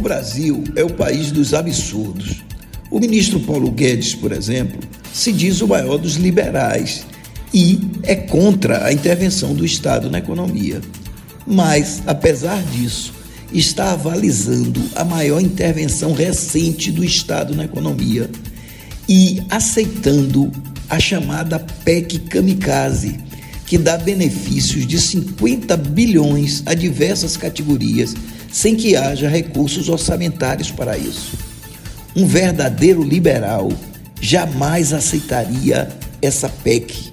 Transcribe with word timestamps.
O 0.00 0.02
Brasil 0.02 0.64
é 0.76 0.82
o 0.82 0.88
país 0.88 1.30
dos 1.30 1.52
absurdos. 1.52 2.42
O 2.90 2.98
ministro 2.98 3.38
Paulo 3.38 3.70
Guedes, 3.70 4.14
por 4.14 4.32
exemplo, 4.32 4.80
se 5.12 5.30
diz 5.30 5.60
o 5.60 5.68
maior 5.68 5.98
dos 5.98 6.14
liberais 6.14 7.04
e 7.52 7.78
é 8.04 8.16
contra 8.16 8.86
a 8.86 8.94
intervenção 8.94 9.54
do 9.54 9.62
Estado 9.62 10.10
na 10.10 10.16
economia. 10.16 10.80
Mas, 11.46 12.02
apesar 12.06 12.62
disso, 12.62 13.12
está 13.52 13.92
avalizando 13.92 14.82
a 14.96 15.04
maior 15.04 15.38
intervenção 15.38 16.14
recente 16.14 16.90
do 16.90 17.04
Estado 17.04 17.54
na 17.54 17.66
economia 17.66 18.30
e 19.06 19.42
aceitando 19.50 20.50
a 20.88 20.98
chamada 20.98 21.58
PEC 21.58 22.20
Kamikaze, 22.20 23.18
que 23.70 23.78
dá 23.78 23.96
benefícios 23.96 24.84
de 24.84 25.00
50 25.00 25.76
bilhões 25.76 26.60
a 26.66 26.74
diversas 26.74 27.36
categorias, 27.36 28.16
sem 28.50 28.74
que 28.74 28.96
haja 28.96 29.28
recursos 29.28 29.88
orçamentários 29.88 30.72
para 30.72 30.98
isso. 30.98 31.38
Um 32.16 32.26
verdadeiro 32.26 33.00
liberal 33.00 33.70
jamais 34.20 34.92
aceitaria 34.92 35.88
essa 36.20 36.48
PEC. 36.48 37.12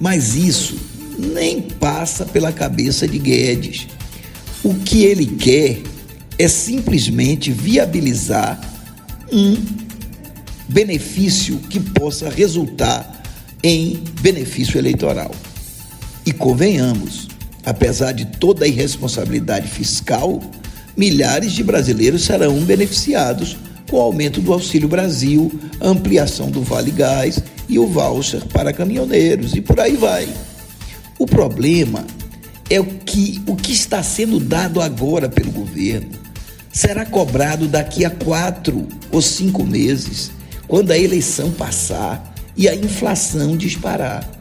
Mas 0.00 0.36
isso 0.36 0.74
nem 1.18 1.60
passa 1.60 2.24
pela 2.24 2.50
cabeça 2.50 3.06
de 3.06 3.18
Guedes. 3.18 3.88
O 4.64 4.72
que 4.72 5.04
ele 5.04 5.26
quer 5.26 5.82
é 6.38 6.48
simplesmente 6.48 7.52
viabilizar 7.52 8.58
um 9.30 9.54
benefício 10.66 11.58
que 11.68 11.78
possa 11.78 12.30
resultar 12.30 13.22
em 13.62 14.02
benefício 14.22 14.78
eleitoral. 14.78 15.30
E 16.28 16.32
convenhamos, 16.32 17.26
apesar 17.64 18.12
de 18.12 18.26
toda 18.26 18.66
a 18.66 18.68
irresponsabilidade 18.68 19.66
fiscal, 19.66 20.42
milhares 20.94 21.54
de 21.54 21.64
brasileiros 21.64 22.22
serão 22.22 22.60
beneficiados 22.60 23.56
com 23.88 23.96
o 23.96 24.00
aumento 24.00 24.38
do 24.42 24.52
Auxílio 24.52 24.90
Brasil, 24.90 25.50
ampliação 25.80 26.50
do 26.50 26.60
Vale 26.60 26.90
Gás 26.90 27.42
e 27.66 27.78
o 27.78 27.86
voucher 27.86 28.44
para 28.44 28.74
caminhoneiros 28.74 29.54
e 29.54 29.62
por 29.62 29.80
aí 29.80 29.96
vai. 29.96 30.28
O 31.18 31.24
problema 31.24 32.04
é 32.68 32.78
o 32.78 32.84
que 32.84 33.42
o 33.46 33.56
que 33.56 33.72
está 33.72 34.02
sendo 34.02 34.38
dado 34.38 34.82
agora 34.82 35.30
pelo 35.30 35.50
governo 35.50 36.10
será 36.70 37.06
cobrado 37.06 37.66
daqui 37.66 38.04
a 38.04 38.10
quatro 38.10 38.86
ou 39.10 39.22
cinco 39.22 39.64
meses, 39.64 40.30
quando 40.66 40.90
a 40.90 40.98
eleição 40.98 41.50
passar 41.50 42.34
e 42.54 42.68
a 42.68 42.74
inflação 42.74 43.56
disparar. 43.56 44.37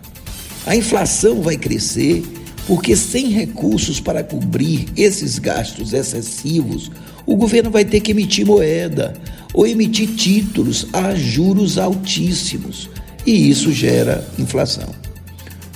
A 0.68 0.76
inflação 0.76 1.42
vai 1.42 1.56
crescer 1.56 2.26
porque, 2.68 2.94
sem 2.94 3.30
recursos 3.30 4.02
para 4.02 4.22
cobrir 4.22 4.88
esses 4.98 5.40
gastos 5.40 5.94
excessivos, 5.94 6.92
o 7.26 7.38
governo 7.38 7.72
vai 7.72 7.86
ter 7.86 8.02
que 8.02 8.12
emitir 8.12 8.46
moeda 8.46 9.14
ou 9.54 9.66
emitir 9.66 10.10
títulos 10.10 10.86
a 10.92 11.16
juros 11.16 11.78
altíssimos, 11.78 12.90
e 13.26 13.50
isso 13.50 13.72
gera 13.72 14.28
inflação. 14.38 14.90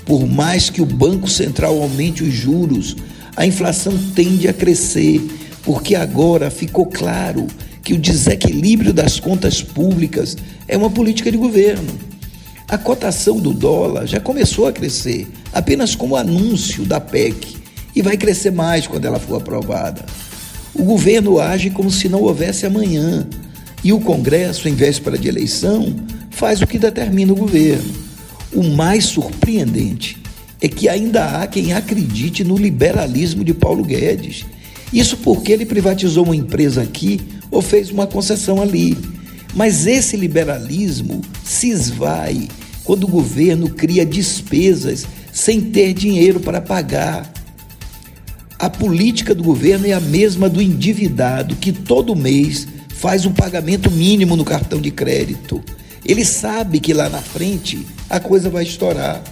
Por 0.06 0.28
mais 0.28 0.69
que 0.69 0.81
o 0.81 0.86
Banco 0.86 1.30
Central 1.30 1.81
aumente 1.81 2.22
os 2.22 2.34
juros, 2.34 2.97
a 3.38 3.45
inflação 3.47 3.97
tende 4.14 4.50
a 4.50 4.53
crescer, 4.53 5.22
porque 5.64 5.95
agora 5.95 6.52
ficou 6.52 6.86
claro 6.86 7.47
que 7.81 7.94
o 7.94 7.97
desequilíbrio 7.97 8.92
das 8.92 9.22
contas 9.22 9.64
públicas 9.64 10.36
é 10.67 10.75
uma 10.75 10.89
política 10.89 11.31
de 11.31 11.38
governo. 11.38 12.11
A 12.72 12.78
cotação 12.78 13.38
do 13.38 13.54
dólar 13.54 14.08
já 14.08 14.22
começou 14.22 14.66
a 14.66 14.72
crescer, 14.72 15.28
apenas 15.52 15.94
como 15.94 16.16
anúncio 16.16 16.86
da 16.86 17.02
PEC, 17.02 17.58
e 17.94 18.02
vai 18.02 18.16
crescer 18.16 18.50
mais 18.50 18.88
quando 18.88 19.04
ela 19.04 19.20
for 19.20 19.36
aprovada. 19.36 20.06
O 20.74 20.82
governo 20.82 21.38
age 21.38 21.70
como 21.70 21.92
se 21.92 22.08
não 22.08 22.22
houvesse 22.22 22.66
amanhã, 22.66 23.28
e 23.84 23.92
o 23.92 24.00
Congresso, 24.00 24.70
em 24.70 24.74
véspera 24.74 25.18
de 25.18 25.28
eleição, 25.28 25.94
faz 26.30 26.62
o 26.62 26.66
que 26.66 26.80
determina 26.80 27.34
o 27.34 27.36
governo. 27.36 27.92
O 28.54 28.64
mais 28.64 29.04
surpreendente 29.04 30.18
é 30.62 30.70
que 30.70 30.88
ainda 30.88 31.42
há 31.42 31.48
quem 31.48 31.74
acredite 31.74 32.42
no 32.42 32.56
liberalismo 32.56 33.44
de 33.44 33.54
Paulo 33.54 33.84
Guedes. 33.84 34.46
Isso 34.94 35.18
porque 35.18 35.52
ele 35.52 35.66
privatizou 35.66 36.24
uma 36.24 36.38
empresa 36.38 36.81
aqui 36.84 37.20
ou 37.52 37.62
fez 37.62 37.90
uma 37.90 38.08
concessão 38.08 38.62
ali. 38.62 38.98
Mas 39.54 39.86
esse 39.86 40.16
liberalismo 40.16 41.22
se 41.44 41.70
esvai 41.70 42.48
quando 42.84 43.03
o 43.03 43.08
governo 43.08 43.69
cria 43.69 44.06
despesas 44.06 45.06
sem 45.31 45.62
ter 45.62 45.94
dinheiro 45.94 46.40
para 46.40 46.62
pagar. 46.62 47.31
A 48.59 48.69
política 48.69 49.34
do 49.34 49.44
governo 49.44 49.88
é 49.88 49.94
a 49.94 50.00
mesma 50.00 50.47
do 50.47 50.62
endividado 50.62 51.56
que 51.56 51.72
todo 51.72 52.16
mês 52.16 52.68
faz 52.90 53.25
um 53.25 53.31
pagamento 53.31 53.90
mínimo 53.90 54.36
no 54.36 54.46
cartão 54.46 54.80
de 54.80 54.92
crédito. 54.92 55.64
Ele 56.06 56.24
sabe 56.24 56.80
que 56.80 56.94
lá 56.94 57.09
na 57.09 57.22
frente 57.22 57.86
a 58.09 58.19
coisa 58.19 58.50
vai 58.50 58.64
estourar. 58.64 59.24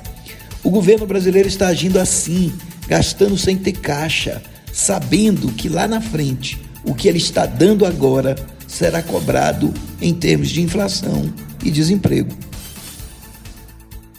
O 0.64 0.70
governo 0.70 1.06
brasileiro 1.06 1.48
está 1.48 1.68
agindo 1.68 2.00
assim, 2.00 2.52
gastando 2.88 3.38
sem 3.38 3.56
ter 3.56 3.74
caixa, 3.74 4.42
sabendo 4.74 5.52
que 5.52 5.70
lá 5.70 5.88
na 5.88 6.02
frente 6.02 6.60
o 6.84 6.94
que 6.94 7.08
ele 7.08 7.18
está 7.18 7.46
dando 7.46 7.86
agora 7.86 8.36
será 8.68 9.02
cobrado 9.02 9.74
em 10.02 10.14
termos 10.14 10.50
de 10.50 10.62
inflação 10.62 11.32
e 11.64 11.70
desemprego. 11.70 12.49